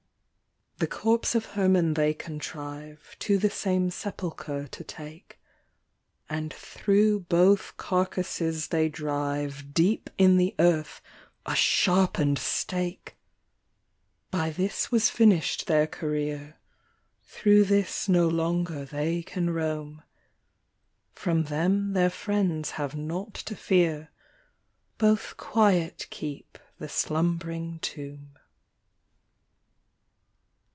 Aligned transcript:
The 0.83 0.87
corpse 0.87 1.35
of 1.35 1.45
Herman 1.45 1.93
they 1.93 2.11
contrive 2.15 3.15
To 3.19 3.37
the 3.37 3.51
same 3.51 3.91
sepulchre 3.91 4.67
to 4.69 4.83
take, 4.83 5.39
And 6.27 6.51
thro' 6.51 7.19
both 7.19 7.77
carcases 7.77 8.69
they 8.69 8.89
drive, 8.89 9.75
Deep 9.75 10.09
in 10.17 10.37
the 10.37 10.55
earth, 10.57 10.99
a 11.45 11.55
sharpen'd 11.55 12.39
stake! 12.39 13.15
By 14.31 14.49
this 14.49 14.87
wa6 14.87 15.11
finish' 15.11 15.57
d 15.57 15.65
their 15.67 15.85
career, 15.85 16.57
Thro' 17.25 17.61
this 17.61 18.09
no 18.09 18.27
longer 18.27 18.83
they 18.83 19.21
can 19.21 19.51
roam; 19.51 20.01
From 21.13 21.43
them 21.43 21.93
their 21.93 22.09
friends 22.09 22.71
have 22.71 22.95
nought 22.95 23.35
to 23.35 23.55
fear, 23.55 24.09
Both 24.97 25.37
quiet 25.37 26.07
keep 26.09 26.57
the 26.79 26.89
slumb'ring 26.89 27.77
tomb. 27.83 28.29